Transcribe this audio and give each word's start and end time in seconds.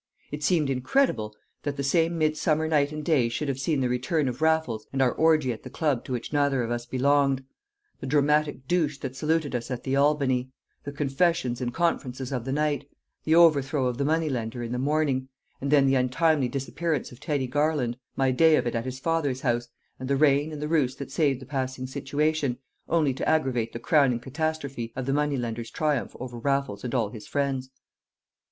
It 0.31 0.43
seemed 0.43 0.71
incredible 0.71 1.35
that 1.61 1.77
the 1.77 1.83
same 1.83 2.17
midsummer 2.17 2.67
night 2.67 2.91
and 2.91 3.05
day 3.05 3.29
should 3.29 3.47
have 3.47 3.59
seen 3.59 3.81
the 3.81 3.87
return 3.87 4.27
of 4.27 4.41
Raffles 4.41 4.87
and 4.91 4.99
our 4.99 5.11
orgy 5.11 5.53
at 5.53 5.61
the 5.61 5.69
club 5.69 6.03
to 6.05 6.11
which 6.11 6.33
neither 6.33 6.63
of 6.63 6.71
us 6.71 6.87
belonged; 6.87 7.43
the 7.99 8.07
dramatic 8.07 8.67
douche 8.67 8.97
that 8.97 9.15
saluted 9.15 9.53
us 9.53 9.69
at 9.69 9.83
the 9.83 9.95
Albany; 9.95 10.49
the 10.85 10.91
confessions 10.91 11.61
and 11.61 11.71
conferences 11.71 12.31
of 12.31 12.45
the 12.45 12.51
night, 12.51 12.89
the 13.25 13.35
overthrow 13.35 13.85
of 13.85 13.99
the 13.99 14.03
money 14.03 14.27
lender 14.27 14.63
in 14.63 14.71
the 14.71 14.79
morning; 14.79 15.29
and 15.61 15.69
then 15.69 15.85
the 15.85 15.93
untimely 15.93 16.47
disappearance 16.49 17.11
of 17.11 17.19
Teddy 17.19 17.45
Garland, 17.45 17.95
my 18.15 18.31
day 18.31 18.55
of 18.55 18.65
it 18.65 18.73
at 18.73 18.85
his 18.85 18.97
father's 18.97 19.41
house, 19.41 19.67
and 19.99 20.09
the 20.09 20.15
rain 20.17 20.51
and 20.51 20.63
the 20.63 20.67
ruse 20.67 20.95
that 20.95 21.11
saved 21.11 21.39
the 21.39 21.45
passing 21.45 21.85
situation, 21.85 22.57
only 22.89 23.13
to 23.13 23.29
aggravate 23.29 23.71
the 23.71 23.77
crowning 23.77 24.19
catastrophe 24.19 24.91
of 24.95 25.05
the 25.05 25.13
money 25.13 25.37
lender's 25.37 25.69
triumph 25.69 26.15
over 26.19 26.39
Raffles 26.39 26.83
and 26.83 26.95
all 26.95 27.09
his 27.09 27.27
friends. 27.27 27.69